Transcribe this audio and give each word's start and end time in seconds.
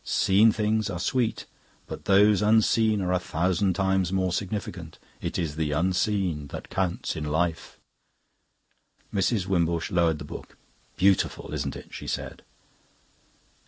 Seen 0.03 0.51
things 0.51 0.89
are 0.89 0.97
sweet, 0.99 1.45
but 1.85 2.05
those 2.05 2.41
unseen 2.41 3.01
are 3.03 3.11
a 3.11 3.19
thousand 3.19 3.75
times 3.75 4.11
more 4.11 4.33
significant. 4.33 4.97
It 5.21 5.37
is 5.37 5.57
the 5.57 5.73
unseen 5.73 6.47
that 6.47 6.71
counts 6.71 7.15
in 7.15 7.23
Life.'" 7.23 7.77
Mrs. 9.13 9.45
Wimbush 9.45 9.91
lowered 9.91 10.17
the 10.17 10.25
book. 10.25 10.57
"Beautiful, 10.95 11.53
isn't 11.53 11.75
it?" 11.75 11.93
she 11.93 12.07
said. 12.07 12.41